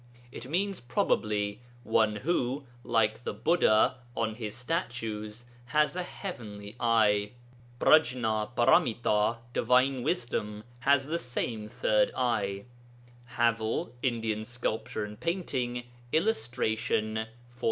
It 0.31 0.47
means 0.47 0.79
probably 0.79 1.61
'one 1.83 2.15
who 2.15 2.65
(like 2.83 3.23
the 3.23 3.35
Buddha 3.35 3.97
on 4.17 4.33
his 4.33 4.55
statues) 4.57 5.45
has 5.65 5.95
a 5.95 6.01
heavenly 6.01 6.75
eye.' 6.79 7.33
Prajnāparamitā 7.79 9.37
(Divine 9.53 10.01
Wisdom) 10.01 10.63
has 10.79 11.05
the 11.05 11.19
same 11.19 11.69
third 11.69 12.11
eye 12.17 12.65
(Havell, 13.37 13.91
Indian 14.01 14.43
Sculpture 14.43 15.05
and 15.05 15.19
Painting, 15.19 15.83
illustr. 16.11 16.73
XLV.). 16.75 17.27